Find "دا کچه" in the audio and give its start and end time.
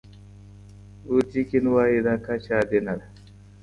2.05-2.51